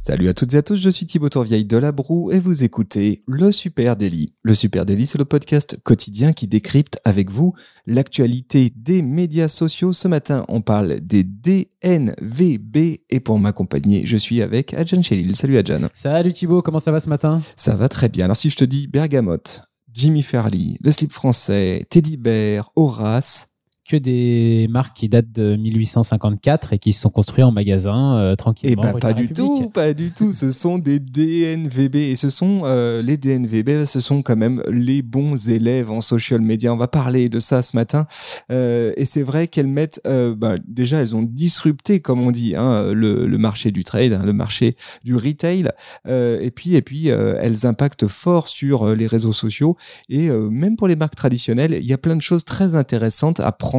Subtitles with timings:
[0.00, 2.62] Salut à toutes et à tous, je suis Thibaut Tourvieille de La Broue et vous
[2.62, 4.32] écoutez Le Super Daily.
[4.44, 7.52] Le Super Daily, c'est le podcast quotidien qui décrypte avec vous
[7.84, 9.92] l'actualité des médias sociaux.
[9.92, 15.34] Ce matin, on parle des DNVB et pour m'accompagner, je suis avec Adjan Chelil.
[15.34, 15.88] Salut Adjan.
[15.92, 17.42] Salut Thibaut, comment ça va ce matin?
[17.56, 18.26] Ça va très bien.
[18.26, 23.47] Alors si je te dis Bergamote, Jimmy Fairley, le slip français, Teddy Bear, Horace,
[23.88, 28.36] que des marques qui datent de 1854 et qui se sont construites en magasin euh,
[28.36, 28.82] tranquillement.
[28.86, 30.32] Eh ben pas du tout, pas du tout.
[30.32, 35.00] Ce sont des DNVB et ce sont euh, les DNVB, ce sont quand même les
[35.00, 36.72] bons élèves en social media.
[36.72, 38.06] On va parler de ça ce matin
[38.52, 42.56] euh, et c'est vrai qu'elles mettent, euh, bah, déjà elles ont disrupté comme on dit
[42.56, 45.70] hein, le, le, marché du trade, hein, le marché du retail
[46.06, 49.76] et puis et puis elles impactent fort sur les réseaux sociaux
[50.10, 53.52] et même pour les marques traditionnelles, il y a plein de choses très intéressantes à
[53.52, 53.77] prendre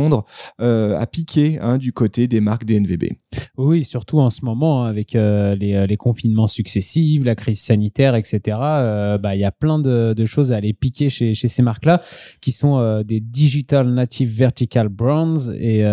[0.61, 3.05] euh, à piquer hein, du côté des marques DNVB.
[3.57, 7.59] Oui, surtout en ce moment, hein, avec euh, les, euh, les, confinements successifs, la crise
[7.59, 8.39] sanitaire, etc.,
[9.21, 12.01] bah, il y a plein de, de, choses à aller piquer chez, chez ces marques-là,
[12.41, 15.83] qui sont des Digital Native Vertical Brands et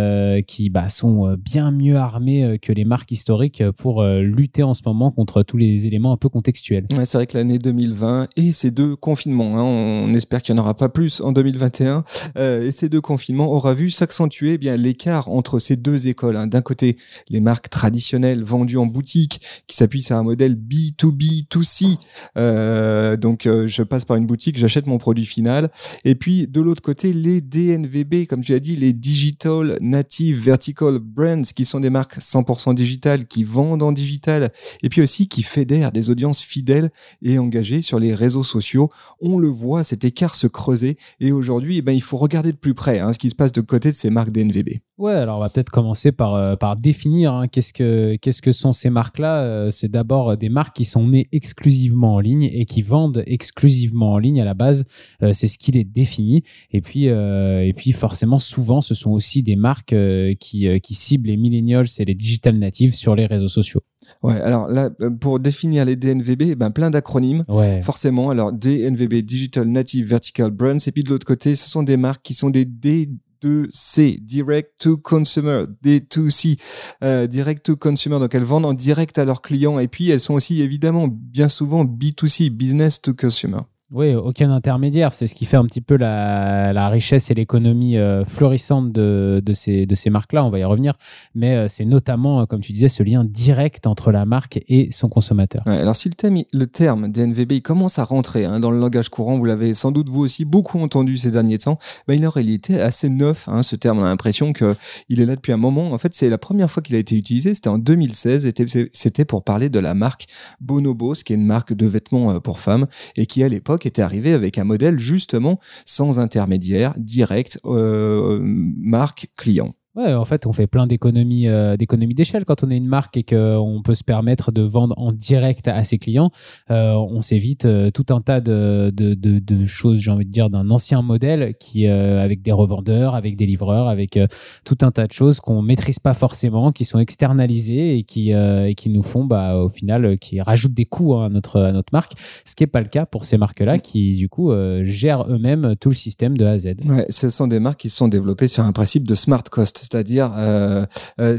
[0.47, 5.11] qui bah, sont bien mieux armés que les marques historiques pour lutter en ce moment
[5.11, 6.87] contre tous les éléments un peu contextuels.
[6.93, 10.61] Ouais, c'est vrai que l'année 2020 et ces deux confinements, hein, on espère qu'il n'y
[10.61, 12.05] en aura pas plus en 2021,
[12.39, 16.37] et ces deux confinements aura vu s'accentuer eh l'écart entre ces deux écoles.
[16.37, 16.47] Hein.
[16.47, 16.97] D'un côté,
[17.29, 21.99] les marques traditionnelles vendues en boutique qui s'appuient sur un modèle B2B, 2C.
[22.39, 25.71] Euh, donc, euh, je passe par une boutique, j'achète mon produit final.
[26.05, 30.99] Et puis, de l'autre côté, les DNVB, comme tu as dit, les Digital Native Vertical
[30.99, 34.51] Brands, qui sont des marques 100% digitales, qui vendent en digital,
[34.83, 36.91] et puis aussi qui fédèrent des audiences fidèles
[37.23, 38.91] et engagées sur les réseaux sociaux.
[39.21, 40.97] On le voit, cet écart se creuser.
[41.21, 43.53] Et aujourd'hui, eh ben, il faut regarder de plus près hein, ce qui se passe
[43.53, 46.77] de côté de ces marques DNVB Ouais, alors on va peut-être commencer par, euh, par
[46.77, 49.43] définir hein, qu'est-ce que qu'est-ce que sont ces marques-là.
[49.43, 54.13] Euh, c'est d'abord des marques qui sont nées exclusivement en ligne et qui vendent exclusivement
[54.13, 54.85] en ligne à la base.
[55.23, 56.45] Euh, c'est ce qui les définit.
[56.71, 59.95] Et puis et puis forcément souvent ce sont aussi des marques
[60.41, 63.83] qui qui ciblent les millennials et les digital natives sur les réseaux sociaux.
[64.23, 64.91] Ouais, alors là,
[65.21, 67.45] pour définir les DNVB, eh ben plein d'acronymes.
[67.49, 67.83] Ouais.
[67.83, 71.97] Forcément, alors DNVB, Digital Native Vertical Brands, et puis de l'autre côté, ce sont des
[71.97, 73.09] marques qui sont des D
[73.43, 76.59] 2C, Direct to Consumer, D2C,
[77.05, 78.19] euh, Direct to Consumer.
[78.19, 81.49] Donc elles vendent en direct à leurs clients et puis elles sont aussi évidemment bien
[81.49, 83.61] souvent B2C, Business to Consumer.
[83.93, 85.13] Oui, aucun intermédiaire.
[85.13, 90.11] C'est ce qui fait un petit peu la, richesse et l'économie euh, florissante de, ces,
[90.11, 90.45] marques-là.
[90.45, 90.95] On va y revenir.
[91.37, 94.91] Mais euh, c'est notamment, euh, comme tu disais, ce lien direct entre la marque et
[94.91, 95.63] son consommateur.
[95.67, 99.73] Alors, si le, terme DNVB commence à rentrer hein, dans le langage courant, vous l'avez
[99.73, 103.49] sans doute vous aussi beaucoup entendu ces derniers temps, ben, il, il était assez neuf,
[103.49, 104.01] hein, ce terme.
[104.01, 105.93] On a l'impression qu'il est là depuis un moment.
[105.93, 107.55] En fait, c'est la première fois qu'il a été utilisé.
[107.55, 108.53] C'était en 2016.
[108.93, 110.27] C'était pour parler de la marque
[110.61, 114.33] Bonobos, qui est une marque de vêtements pour femmes et qui, à l'époque, était arrivé
[114.33, 119.75] avec un modèle justement sans intermédiaire, direct, euh, marque client.
[119.97, 123.17] Ouais, en fait, on fait plein d'économies euh, d'économies d'échelle quand on est une marque
[123.17, 126.31] et qu'on peut se permettre de vendre en direct à ses clients.
[126.71, 130.31] Euh, on s'évite euh, tout un tas de, de, de, de choses, j'ai envie de
[130.31, 134.19] dire, d'un ancien modèle qui, avec des revendeurs, avec des livreurs, avec
[134.65, 138.75] tout un tas de choses qu'on maîtrise pas forcément, qui sont externalisées et qui, et
[138.75, 141.93] qui nous font, bah, au final, qui rajoutent des coûts hein, à notre à notre
[141.93, 142.13] marque.
[142.45, 144.53] Ce qui est pas le cas pour ces marques-là qui, du coup,
[144.83, 146.75] gèrent eux-mêmes tout le système de A à Z.
[146.85, 150.33] Ouais, ce sont des marques qui sont développées sur un principe de smart cost c'est-à-dire
[150.37, 150.85] euh,
[151.21, 151.39] euh,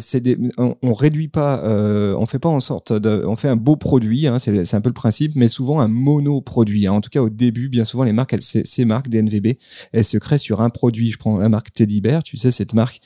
[0.58, 3.76] on, on, réduit pas, euh, on fait pas en sorte de, on fait un beau
[3.76, 6.88] produit, hein, c'est un peu le principe, mais souvent un monoproduit.
[6.88, 6.94] Hein.
[6.94, 9.58] En tout cas au début, bien souvent les marques, elles, ces, marques DNVB,
[9.92, 11.12] elles se créent sur un produit.
[11.12, 13.02] Je prends la marque Teddy Bear, tu sais cette marque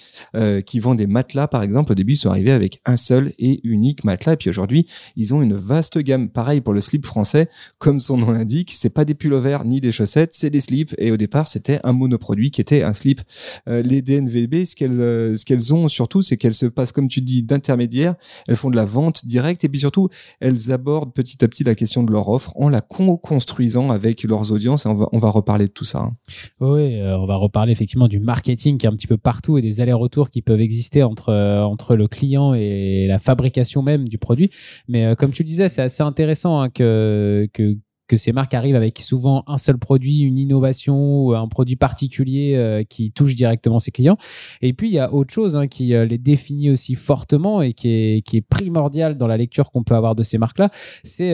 [0.66, 1.92] qui vend des matelas par exemple.
[1.92, 5.34] Au début, ils sont arrivés avec un seul et unique matelas, et puis aujourd'hui, ils
[5.34, 6.30] ont une vaste gamme.
[6.30, 9.92] Pareil pour le slip français, comme son nom l'indique, c'est pas des pullovers ni des
[9.92, 10.94] chaussettes, c'est des slips.
[10.98, 13.22] Et au départ, c'était un monoproduit qui était un slip.
[13.68, 17.44] Les DNVB, ce qu'elles ce qu'elles ont surtout, c'est qu'elles se passent, comme tu dis,
[17.44, 18.16] d'intermédiaires.
[18.48, 21.76] Elles font de la vente directe et puis surtout, elles abordent petit à petit la
[21.76, 24.86] question de leur offre en la co-construisant avec leurs audiences.
[24.86, 26.00] On va, on va reparler de tout ça.
[26.00, 26.16] Hein.
[26.60, 29.62] Oui, euh, on va reparler effectivement du marketing qui est un petit peu partout et
[29.62, 34.18] des allers-retours qui peuvent exister entre, euh, entre le client et la fabrication même du
[34.18, 34.50] produit.
[34.88, 37.78] Mais euh, comme tu le disais, c'est assez intéressant hein, que, que
[38.12, 42.56] que ces marques arrivent avec souvent un seul produit, une innovation ou un produit particulier
[42.58, 44.18] euh, qui touche directement ses clients.
[44.62, 47.90] Et puis il y a autre chose hein, qui les définit aussi fortement et qui
[47.90, 50.70] est, primordial dans la lecture qu'on peut avoir de ces marques-là,
[51.04, 51.32] c'est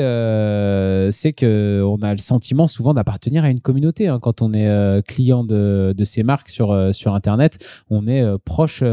[1.12, 4.19] c'est que a le sentiment souvent d'appartenir à une communauté hein.
[4.21, 6.74] quand on est client de, ces marques sur
[7.07, 7.57] internet.
[7.89, 8.83] On est proche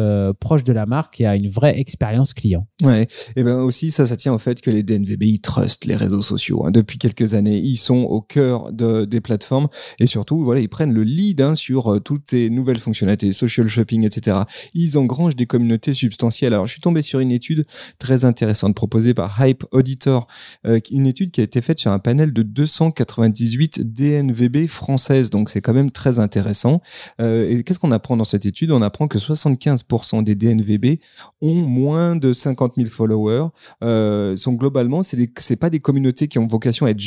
[0.40, 2.66] proche de la marque et a une vraie expérience client.
[2.82, 5.96] Ouais, et ben aussi ça, ça tient au fait que les DNVB ils trustent les
[5.96, 6.64] réseaux sociaux.
[6.64, 6.70] Hein.
[6.70, 9.69] Depuis quelques années, sont au cœur de, des plateformes
[9.99, 13.69] et surtout, voilà, ils prennent le lead hein, sur euh, toutes ces nouvelles fonctionnalités, social
[13.69, 14.38] shopping, etc.
[14.75, 16.55] Ils engrangent des communautés substantielles.
[16.55, 17.67] Alors, je suis tombé sur une étude
[17.99, 20.26] très intéressante proposée par Hype Auditor,
[20.67, 25.31] euh, une étude qui a été faite sur un panel de 298 DNVB françaises.
[25.31, 26.81] Donc, c'est quand même très intéressant.
[27.20, 28.70] Euh, et qu'est-ce qu'on apprend dans cette étude?
[28.70, 30.99] On apprend que 75% des DNVB
[31.41, 33.49] ont moins de 50 000 followers.
[33.82, 37.00] Euh, sont globalement, c'est c'est pas des communautés qui ont vocation à être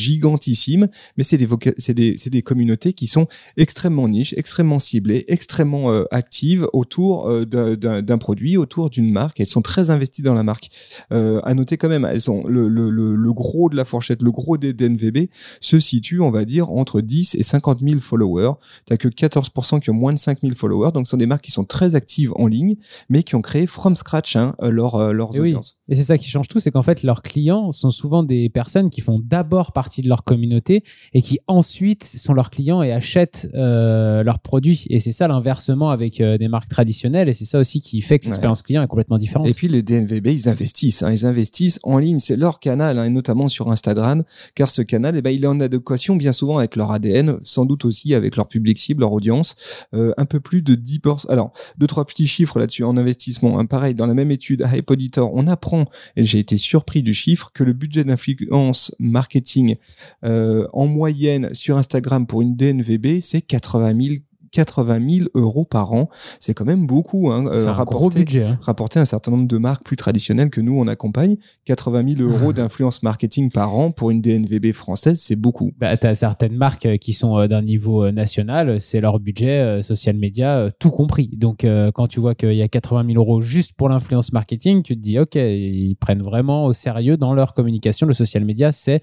[1.18, 1.48] mais c'est des,
[1.78, 3.28] c'est des, des communautés qui sont
[3.58, 9.40] extrêmement niches, extrêmement ciblées, extrêmement euh, actives autour euh, d'un produit, autour d'une marque.
[9.40, 10.70] Elles sont très investies dans la marque.
[11.12, 14.32] Euh, à noter quand même, elles sont le, le, le, gros de la fourchette, le
[14.32, 15.30] gros des DNVB
[15.62, 18.54] se situe, on va dire, entre 10 et 50 000 followers.
[18.86, 21.44] T'as que 14% qui ont moins de 5 000 followers, donc ce sont des marques
[21.44, 22.76] qui sont très actives en ligne,
[23.10, 25.77] mais qui ont créé from scratch hein, leur, leurs et audiences.
[25.90, 28.90] Et c'est ça qui change tout, c'est qu'en fait leurs clients sont souvent des personnes
[28.90, 33.50] qui font d'abord partie de leur communauté et qui ensuite sont leurs clients et achètent
[33.54, 34.86] euh, leurs produits.
[34.90, 37.30] Et c'est ça l'inversement avec euh, des marques traditionnelles.
[37.30, 39.48] Et c'est ça aussi qui fait que l'expérience client est complètement différente.
[39.48, 41.04] Et puis les DNVB, ils investissent.
[41.04, 41.12] Hein.
[41.12, 42.20] ils investissent en ligne.
[42.20, 44.24] C'est leur canal, hein, et notamment sur Instagram,
[44.56, 47.66] car ce canal, eh ben, il est en adéquation bien souvent avec leur ADN, sans
[47.66, 49.56] doute aussi avec leur public cible, leur audience.
[49.94, 51.30] Euh, un peu plus de 10%.
[51.30, 53.60] Alors, deux, trois petits chiffres là-dessus en investissement.
[53.60, 53.66] Hein.
[53.66, 55.77] Pareil, dans la même étude, Hype Auditor, on apprend,
[56.16, 59.76] et j'ai été surpris du chiffre, que le budget d'influence marketing
[60.24, 64.16] euh, en moyenne sur Instagram pour une DNVB, c'est 80 000
[64.58, 66.10] 80 000 euros par an.
[66.40, 67.32] C'est quand même beaucoup.
[67.32, 68.44] Hein, euh, un gros budget.
[68.44, 68.60] Hein.
[68.64, 71.36] Rapporter un certain nombre de marques plus traditionnelles que nous, on accompagne.
[71.66, 75.74] 80 000 euros d'influence marketing par an pour une DNVB française, c'est beaucoup.
[75.78, 79.82] Bah, tu as certaines marques euh, qui sont euh, d'un niveau national, c'est leur budget,
[79.84, 81.30] social media, tout compris.
[81.34, 84.96] Donc, quand tu vois qu'il y a 80 000 euros juste pour l'influence marketing, tu
[84.96, 88.08] te dis, OK, ils prennent vraiment au sérieux dans leur communication.
[88.08, 89.02] Le social media, c'est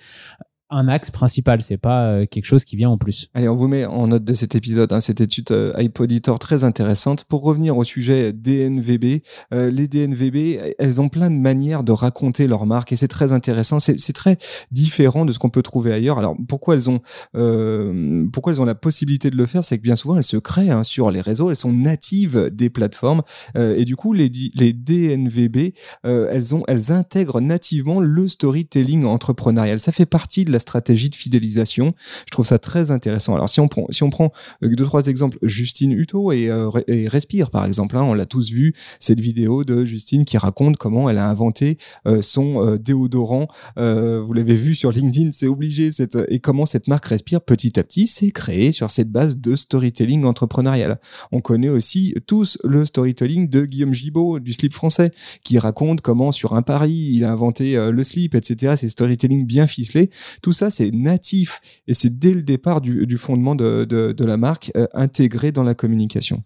[0.71, 3.29] un axe principal, c'est pas euh, quelque chose qui vient en plus.
[3.35, 6.65] Allez, on vous met en note de cet épisode hein, cette étude euh, iPoditor très
[6.65, 7.25] intéressante.
[7.25, 9.23] Pour revenir au sujet DNVB,
[9.53, 13.33] euh, les DNVB, elles ont plein de manières de raconter leur marque et c'est très
[13.33, 13.79] intéressant.
[13.79, 14.39] C'est très
[14.71, 16.19] différent de ce qu'on peut trouver ailleurs.
[16.19, 17.01] Alors pourquoi elles ont
[17.37, 20.37] euh, pourquoi elles ont la possibilité de le faire, c'est que bien souvent elles se
[20.39, 23.23] créent hein, sur les réseaux, elles sont natives des plateformes
[23.57, 25.75] et du coup les les DNVB,
[26.05, 29.79] elles ont elles intègrent nativement le storytelling entrepreneurial.
[29.79, 31.95] Ça fait partie de la stratégie de fidélisation.
[32.27, 33.35] Je trouve ça très intéressant.
[33.35, 36.71] Alors si on prend, si on prend euh, deux trois exemples, Justine Hutto et, euh,
[36.89, 40.77] et Respire par exemple, hein, on l'a tous vu cette vidéo de Justine qui raconte
[40.79, 43.49] comment elle a inventé euh, son déodorant.
[43.77, 47.83] vous l'avez vu sur LinkedIn, c'est obligé cette et comment cette marque Respire petit à
[47.83, 50.99] petit s'est créée sur cette base de storytelling entrepreneurial.
[51.33, 55.11] On connaît aussi tous le storytelling de Guillaume Gibaud du slip français
[55.43, 58.75] qui raconte comment sur un pari il a inventé le slip, etc.
[58.77, 60.11] C'est storytelling bien ficelé.
[60.45, 64.85] Tout ça, c'est natif et c'est dès le départ du, fondement de, la marque euh,
[64.93, 66.43] intégré dans la communication.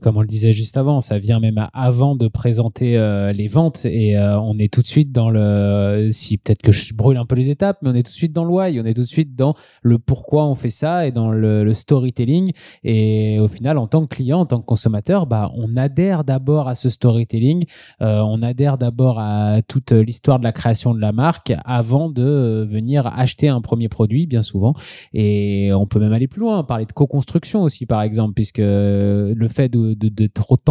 [0.00, 3.84] comme on le disait juste avant, ça vient même avant de présenter euh, les ventes
[3.84, 6.08] et euh, on est tout de suite dans le.
[6.12, 8.32] Si peut-être que je brûle un peu les étapes, mais on est tout de suite
[8.32, 11.12] dans le why, on est tout de suite dans le pourquoi on fait ça et
[11.12, 12.52] dans le, storytelling.
[12.84, 16.68] Et au final, en tant que client, en tant que consommateur, bah, on adhère d'abord
[16.68, 17.64] à ce storytelling,
[18.00, 23.06] on adhère d'abord à toute l'histoire de la création de la marque avant de venir
[23.06, 24.74] acheter acheter un premier produit bien souvent.
[25.12, 29.48] Et on peut même aller plus loin, parler de co-construction aussi par exemple, puisque le
[29.48, 30.28] fait de, de,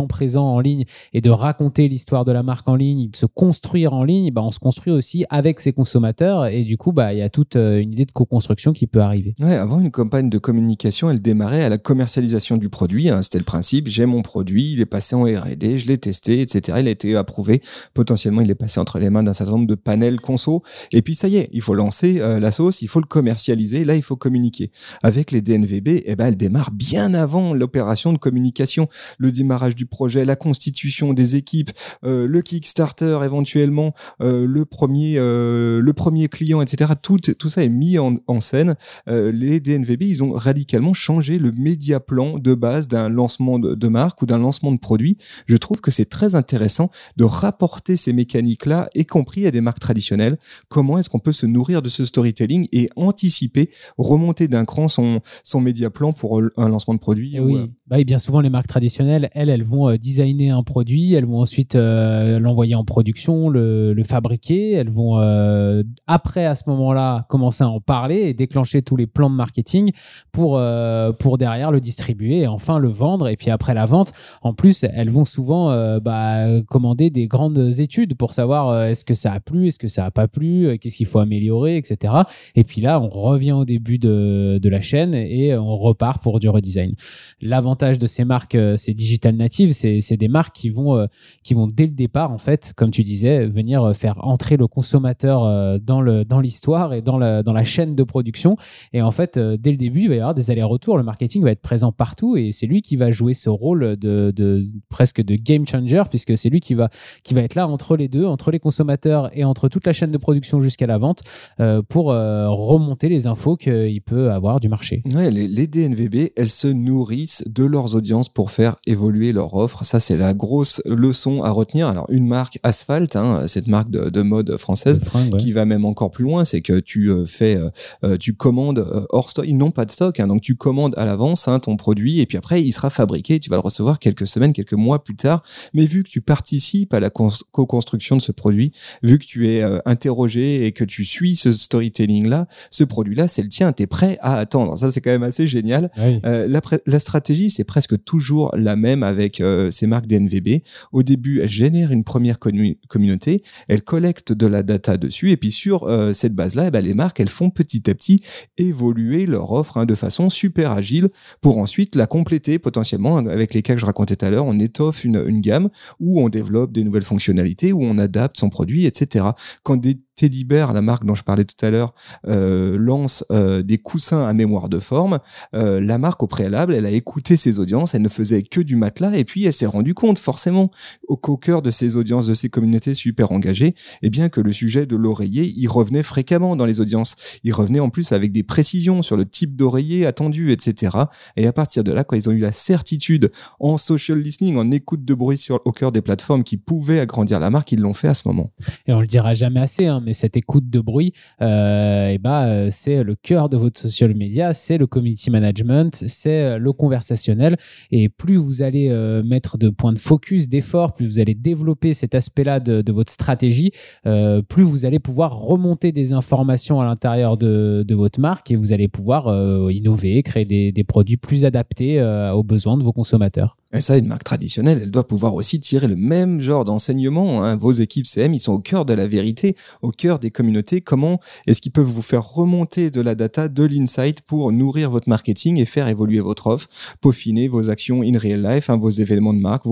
[0.08, 3.94] présent en ligne et de raconter l'histoire de la marque en ligne, de se construire
[3.94, 7.20] en ligne, bah, on se construit aussi avec ses consommateurs et du coup bah, il
[7.20, 9.36] y a toute euh, une idée de co-construction qui peut arriver.
[9.40, 13.10] Ouais, avant une campagne de communication, elle démarrait à la commercialisation du produit.
[13.10, 13.22] Hein.
[13.22, 16.78] C'était le principe, j'ai mon produit, il est passé en R&D, je l'ai testé, etc.
[16.82, 17.62] Il a été approuvé.
[17.94, 20.64] Potentiellement, il est passé entre les mains d'un certain nombre de panels conso.
[20.92, 23.84] Et puis ça y est, il faut lancer euh, la sauce, il faut le commercialiser,
[23.84, 24.72] là il faut communiquer.
[25.04, 28.88] Avec les DNVB, eh ben, elle démarre bien avant l'opération de communication,
[29.18, 31.72] le démarrage du projet, la constitution des équipes,
[32.06, 36.92] euh, le Kickstarter éventuellement, euh, le premier euh, le premier client, etc.
[37.02, 38.76] Tout, tout ça est mis en, scène.
[39.08, 43.88] les DNVB, ils ont radicalement changé le média plan de base d'un lancement de, de
[43.88, 45.18] marque ou d'un lancement de produit.
[45.48, 49.80] Je trouve que c'est très intéressant de rapporter ces mécaniques-là, y compris à des marques
[49.80, 50.38] traditionnelles.
[50.70, 54.88] Comment est-ce qu'on peut se nourrir de ce storytelling storytelling et anticiper, remonter d'un cran
[54.88, 57.36] son, son média plan pour un lancement de produit.
[57.36, 57.56] Et ou, oui.
[57.56, 61.14] euh, Bah, et bien souvent, les marques traditionnelles, elles, elles vont euh, designer un produit,
[61.14, 66.56] elles vont ensuite euh, l'envoyer en production, le, le fabriquer, elles vont euh, après, à
[66.56, 69.92] ce moment-là, commencer à en parler et déclencher tous les plans de marketing
[70.32, 73.28] pour, euh, pour derrière le distribuer et enfin le vendre.
[73.28, 74.12] Et puis après la vente,
[74.42, 79.06] en plus, elles vont souvent euh, bah, commander des grandes études pour savoir euh, est-ce
[79.06, 81.78] que ça a plu, est-ce que ça a pas plu, euh, qu'est-ce qu'il faut améliorer,
[81.78, 82.14] etc.
[82.56, 86.40] Et puis là, on revient au début de, de la chaîne et on repart pour
[86.40, 86.96] du redesign.
[87.42, 91.06] L'avantage de ces marques, euh, ces digital natives, c'est des marques qui vont, euh,
[91.44, 94.68] qui vont dès le départ, en fait, comme tu disais, venir euh, faire entrer le
[94.68, 98.58] consommateur euh, dans le dans l'histoire et dans la, dans la chaîne de production.
[98.94, 100.98] Et en fait, euh, dès le début, il va y avoir des allers-retours.
[100.98, 104.32] Le marketing va être présent partout et c'est lui qui va jouer ce rôle de,
[104.32, 106.90] de presque de game changer puisque c'est lui qui va
[107.24, 110.12] qui va être là entre les deux, entre les consommateurs et entre toute la chaîne
[110.12, 111.22] de production jusqu'à la vente
[111.60, 115.04] euh, pour euh, remonter les infos qu'il peut avoir du marché.
[115.14, 119.86] Ouais, les, les DNVB, elles se nourrissent de leurs audiences pour faire évoluer leur offre.
[119.86, 121.88] Ça, c'est la grosse leçon à retenir.
[121.88, 125.38] Alors, une marque Asphalt, hein, cette marque de, de mode française, ouais.
[125.38, 127.60] qui va même encore plus loin, c'est que tu euh, fais,
[128.04, 129.46] euh, tu commandes hors stock.
[129.48, 132.26] Ils n'ont pas de stock, hein, donc tu commandes à l'avance hein, ton produit et
[132.26, 133.40] puis après il sera fabriqué.
[133.40, 135.44] Tu vas le recevoir quelques semaines, quelques mois plus tard.
[135.74, 138.72] Mais vu que tu participes à la cons- co-construction de ce produit,
[139.04, 143.16] vu que tu es euh, interrogé et que tu suis ce storytelling là, ce produit
[143.16, 143.72] là, c'est le tien.
[143.72, 144.78] T'es prêt à attendre.
[144.78, 145.92] Ça, c'est quand même assez génial.
[145.98, 146.20] Oui.
[146.26, 146.48] Euh,
[146.86, 150.62] la, stratégie, c'est presque toujours la même avec euh, ces marques DNVB.
[150.92, 155.38] Au début, elles génèrent une première commu- communauté, elles collectent de la data dessus, et
[155.38, 158.22] puis sur euh, cette base-là, eh ben, les marques, elles font petit à petit
[158.58, 161.10] évoluer leur offre hein, de façon super agile
[161.42, 164.46] pour ensuite la compléter potentiellement avec les cas que je racontais tout à l'heure.
[164.46, 165.70] On étoffe une, une gamme
[166.00, 169.26] où on développe des nouvelles fonctionnalités, où on adapte son produit, etc.
[169.64, 171.94] Quand des Teddy Bear, la marque dont je parlais tout à l'heure,
[172.28, 175.20] euh, lance euh, des coussins à mémoire de forme,
[175.54, 178.76] euh, la marque au préalable, elle a écouté ses audiences, elle ne faisait que du
[178.76, 180.72] matelas, et puis elle s'est rendue compte forcément
[181.08, 184.86] au, cœur de ses audiences, de ses communautés super engagées, eh bien que le sujet
[184.86, 187.16] de l'oreiller, il revenait fréquemment dans les audiences.
[187.44, 190.98] Il revenait en plus avec des précisions sur le type d'oreiller attendu, etc.
[191.36, 194.72] Et à partir de là, quand ils ont eu la certitude en social listening, en
[194.72, 197.94] écoute de bruit sur, au cœur des plateformes qui pouvaient agrandir la marque, ils l'ont
[197.94, 198.52] fait à ce moment.
[198.88, 202.44] Et on le dira jamais assez, hein, mais cette écoute de bruit, euh, eh ben,
[202.44, 206.72] euh, c'est le cœur de votre social media, c'est le community management, c'est euh, le
[206.72, 207.58] conversationnel.
[207.92, 208.90] Et plus vous allez
[209.26, 213.72] mettre de points de focus, d'effort, plus vous allez développer cet aspect-là de, votre stratégie,
[214.04, 218.88] plus vous allez pouvoir remonter des informations à l'intérieur de, votre marque et vous allez
[218.88, 219.28] pouvoir
[219.72, 222.02] innover, créer des, produits plus adaptés
[222.34, 223.58] aux besoins de vos consommateurs.
[223.74, 227.44] Et ça, une marque traditionnelle, elle doit pouvoir aussi tirer le même genre d'enseignement.
[227.44, 227.56] hein.
[227.58, 230.82] Vos équipes CM, ils sont au cœur de la vérité, au cœur des communautés.
[230.82, 235.10] Comment est-ce qu'ils peuvent vous faire remonter de la data, de l'insight pour nourrir votre
[235.10, 236.68] marketing et faire évoluer votre offre,
[237.02, 239.66] peaufiner vos actions in real life, hein, vos événements de marque.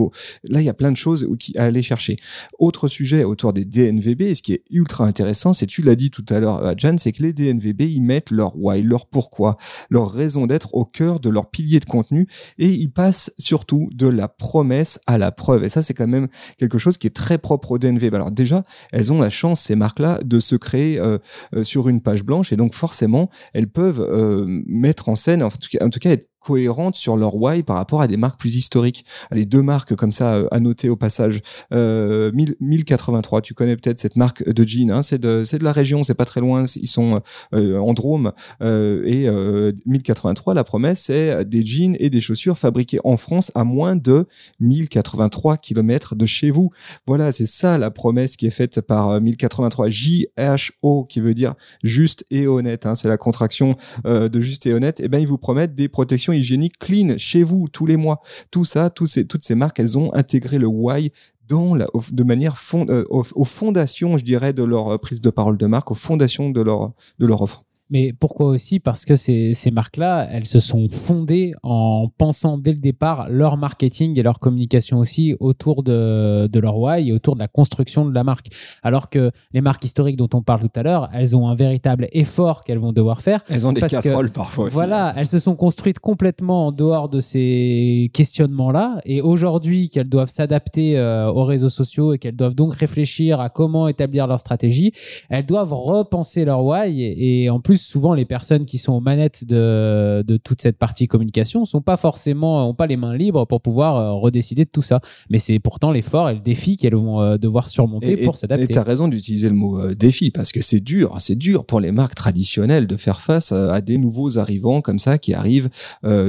[0.44, 2.18] Là, il y a plein de choses à aller chercher.
[2.60, 6.12] Autre sujet autour des DNVB, et ce qui est ultra intéressant, c'est tu l'as dit
[6.12, 9.58] tout à l'heure, euh, Jan, c'est que les DNVB, ils mettent leur why, leur pourquoi,
[9.90, 12.28] leur raison d'être au cœur de leur pilier de contenu
[12.58, 15.64] et ils passent surtout de la promesse à la preuve.
[15.64, 16.28] Et ça, c'est quand même
[16.58, 18.14] quelque chose qui est très propre au DNVB.
[18.14, 21.18] Alors déjà, elles ont la chance, ces marques-là, de se créer euh,
[21.56, 22.52] euh, sur une page blanche.
[22.54, 26.12] Et donc forcément, elles peuvent euh, mettre en scène, en tout cas, en tout cas
[26.12, 29.06] être cohérentes sur leur why par rapport à des marques plus historiques.
[29.32, 31.42] Les deux marques comme ça euh, à noter au passage.
[31.74, 34.92] Euh, 1000 1083, tu connais peut-être cette marque de jeans.
[34.92, 36.66] Hein, c'est de de la région, c'est pas très loin.
[36.76, 37.22] Ils sont
[37.54, 38.32] euh, en Drôme
[38.62, 40.54] euh, et euh, 1083.
[40.54, 44.26] La promesse c'est des jeans et des chaussures fabriquées en France à moins de
[44.60, 46.72] 1083 kilomètres de chez vous.
[47.08, 51.54] Voilà, c'est ça la promesse qui est faite par euh, 1083 JHO qui veut dire
[51.84, 52.86] juste et honnête.
[52.86, 55.00] Hein, c'est la contraction euh, de juste et honnête.
[55.00, 58.22] Et ben ils vous promettent des protections hygiéniques clean chez vous tous les mois.
[58.52, 61.12] Tout ça, toutes ces marques, elles ont intégré le why
[61.48, 65.30] dans la, de manière euh, aux, aux fondations, je dirais, de leur euh, prise de
[65.30, 67.64] parole de marque, aux fondations de leur de leur offre.
[67.90, 68.80] Mais pourquoi aussi?
[68.80, 73.58] Parce que ces, ces marques-là, elles se sont fondées en pensant dès le départ leur
[73.58, 78.06] marketing et leur communication aussi autour de, de leur why et autour de la construction
[78.06, 78.48] de la marque.
[78.82, 82.08] Alors que les marques historiques dont on parle tout à l'heure, elles ont un véritable
[82.14, 83.44] effort qu'elles vont devoir faire.
[83.50, 84.74] Elles ont des Parce que, casseroles parfois aussi.
[84.74, 89.02] Voilà, elles se sont construites complètement en dehors de ces questionnements-là.
[89.06, 93.50] Et aujourd'hui, qu'elles doivent s'adapter euh, aux réseaux sociaux et qu'elles doivent donc réfléchir à
[93.50, 94.94] comment établir leur stratégie,
[95.30, 97.02] elles doivent repenser leur why.
[97.02, 100.78] Et, et en plus, souvent les personnes qui sont aux manettes de, de toute cette
[100.78, 104.70] partie communication sont pas forcément, ont pas les mains libres pour pouvoir euh, redécider de
[104.70, 105.02] tout ça.
[105.30, 108.66] Mais c'est pourtant l'effort et le défi qu'elles vont euh, devoir surmonter pour s'adapter.
[108.66, 111.66] Et tu as raison d'utiliser le mot euh, défi parce que c'est dur, c'est dur
[111.66, 115.70] pour les marques traditionnelles de faire face à des nouveaux arrivants comme ça qui arrivent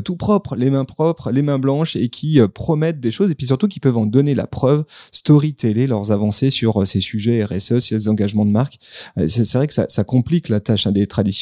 [0.05, 3.47] tout propres, les mains propres, les mains blanches et qui promettent des choses et puis
[3.47, 8.09] surtout qui peuvent en donner la preuve, storyteller leurs avancées sur ces sujets RSE, ces
[8.09, 8.79] engagements de marque.
[9.27, 11.34] C'est vrai que ça, ça complique la tâche hein, des traditionnels.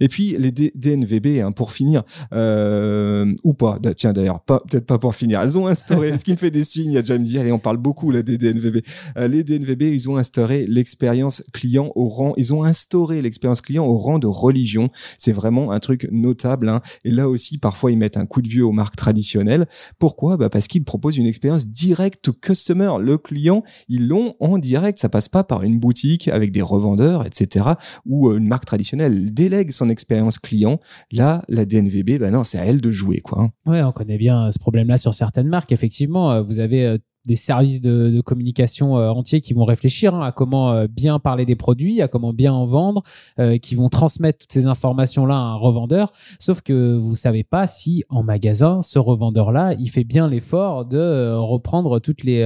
[0.00, 5.14] Et puis les DNVB, hein, pour finir, ou pas, tiens d'ailleurs, pas peut-être pas pour
[5.14, 7.24] finir, elles ont instauré, ce qui me fait des signes, il y a déjà me
[7.24, 8.78] dit, allez, on parle beaucoup là des DNVB.
[9.16, 13.86] Euh, les DNVB, ils ont instauré l'expérience client au rang, ils ont instauré l'expérience client
[13.86, 14.90] au rang de religion.
[15.18, 16.68] C'est vraiment un truc notable.
[16.68, 16.80] Hein.
[17.04, 19.66] Et là aussi, parfois, ils mettent un coup de vieux aux marques traditionnelles.
[19.98, 20.36] Pourquoi?
[20.36, 22.92] Bah Parce qu'ils proposent une expérience directe au customer.
[23.00, 24.98] Le client, ils l'ont en direct.
[24.98, 27.66] Ça passe pas par une boutique avec des revendeurs, etc.
[28.06, 30.80] Ou euh, une marque traditionnelle délègue son expérience client.
[31.12, 33.42] Là, la DNVB, bah non, c'est à elle de jouer, quoi.
[33.42, 33.50] Hein.
[33.70, 35.72] Ouais, on connaît bien ce problème-là sur certaines marques.
[35.72, 40.22] Effectivement, euh, vous avez euh, des services de, communication euh, entiers qui vont réfléchir hein,
[40.22, 43.02] à comment euh, bien parler des produits, à comment bien en vendre,
[43.38, 46.12] euh, qui vont transmettre toutes ces informations-là à un revendeur.
[46.38, 51.34] Sauf que vous savez pas si en magasin, ce revendeur-là, il fait bien l'effort de
[51.34, 52.40] reprendre toutes les,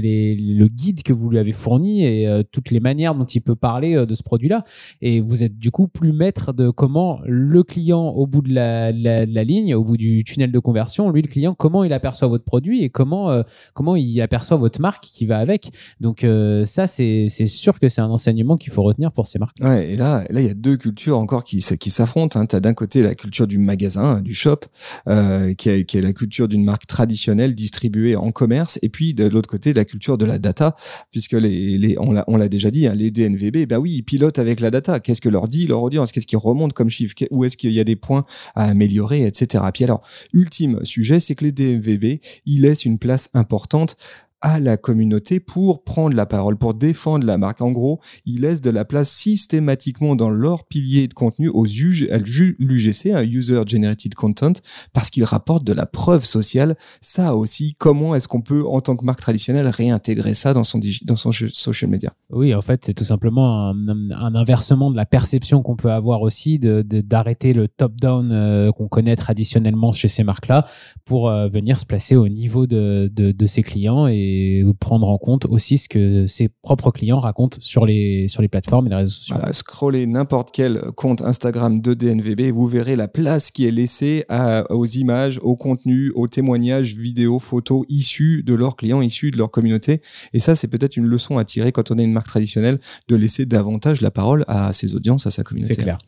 [0.00, 3.54] les, le guide que vous lui avez fourni et toutes les manières dont il peut
[3.54, 4.64] parler de ce produit-là.
[5.00, 8.92] Et vous êtes du coup plus maître de comment le client, au bout de la,
[8.92, 12.28] la, la ligne, au bout du tunnel de conversion, lui le client, comment il aperçoit
[12.28, 13.42] votre produit et comment
[13.74, 15.70] comment il aperçoit votre marque qui va avec.
[16.00, 19.56] Donc euh, ça, c'est sûr que c'est un enseignement qu'il faut retenir pour ces marques.
[19.60, 22.38] Ouais, et là, là, il y a deux cultures encore qui, qui s'affrontent.
[22.38, 22.46] Hein.
[22.46, 24.60] Tu as d'un côté la culture du magasin, hein, du shop,
[25.08, 29.14] euh, qui, est, qui est la culture d'une marque traditionnelle distribuée en commerce, et puis
[29.14, 30.74] de l'autre côté la culture de la data,
[31.10, 34.60] puisque les, les on l'a déjà dit, hein, les DNVB, bah oui, ils pilotent avec
[34.60, 35.00] la data.
[35.00, 36.12] Qu'est-ce que leur dit leur audience?
[36.12, 37.14] Qu'est-ce qui remonte comme chiffre?
[37.30, 38.24] Où est-ce qu'il y a des points
[38.54, 39.64] à améliorer, etc.
[39.72, 43.96] Puis alors, ultime sujet, c'est que les DNVB, ils laissent une place importante
[44.42, 47.60] à la communauté pour prendre la parole, pour défendre la marque.
[47.60, 53.12] En gros, ils laissent de la place systématiquement dans leur pilier de contenu aux l'UGC,
[53.12, 54.52] un User Generated Content,
[54.92, 56.76] parce qu'ils rapportent de la preuve sociale.
[57.00, 60.80] Ça aussi, comment est-ce qu'on peut, en tant que marque traditionnelle, réintégrer ça dans son,
[61.04, 62.12] dans son social media?
[62.30, 66.58] Oui, en fait, c'est tout simplement un, inversement de la perception qu'on peut avoir aussi
[66.58, 70.66] d'arrêter de, le top-down euh, qu'on connaît traditionnellement chez ces marques-là
[71.04, 75.08] pour euh, venir se placer au niveau de, de, de ses clients et et prendre
[75.08, 78.90] en compte aussi ce que ses propres clients racontent sur les, sur les plateformes et
[78.90, 79.36] les réseaux sociaux.
[79.36, 83.70] Voilà, scrollez n'importe quel compte Instagram de DNVB et vous verrez la place qui est
[83.70, 84.24] laissée
[84.70, 89.50] aux images, au contenu, aux témoignages, vidéos, photos issus de leurs clients, issus de leur
[89.50, 90.00] communauté.
[90.32, 93.16] Et ça, c'est peut-être une leçon à tirer quand on est une marque traditionnelle de
[93.16, 95.74] laisser davantage la parole à ses audiences, à sa communauté.
[95.74, 95.98] C'est clair.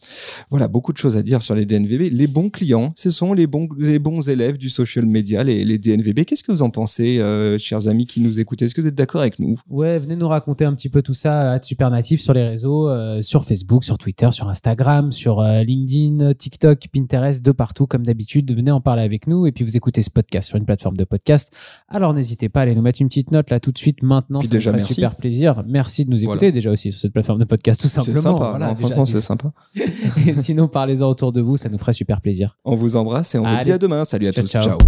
[0.50, 2.12] Voilà, beaucoup de choses à dire sur les DNVB.
[2.12, 5.78] Les bons clients, ce sont les bons, les bons élèves du social media, les, les
[5.78, 6.24] DNVB.
[6.24, 8.66] Qu'est-ce que vous en pensez, euh, chers amis qui nous écoutez.
[8.66, 11.14] Est-ce que vous êtes d'accord avec nous Ouais, venez nous raconter un petit peu tout
[11.14, 15.62] ça à Supernatif sur les réseaux, euh, sur Facebook, sur Twitter, sur Instagram, sur euh,
[15.62, 18.54] LinkedIn, TikTok, Pinterest, de partout comme d'habitude.
[18.54, 21.04] Venez en parler avec nous et puis vous écoutez ce podcast sur une plateforme de
[21.04, 21.54] podcast.
[21.88, 24.40] Alors n'hésitez pas à aller nous mettre une petite note là tout de suite maintenant.
[24.40, 25.64] ça déjà, nous ferait super plaisir.
[25.66, 28.16] Merci de nous écouter déjà aussi sur cette plateforme de podcast tout simplement.
[28.16, 28.50] C'est sympa.
[28.50, 29.52] Voilà, franchement, c'est sympa.
[30.26, 32.58] et sinon, parlez-en autour de vous, ça nous ferait super plaisir.
[32.64, 34.04] On vous embrasse et on vous dit à demain.
[34.04, 34.50] Salut à tous.
[34.50, 34.78] ciao.